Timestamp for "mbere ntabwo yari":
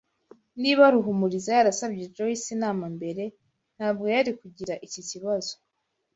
2.95-4.31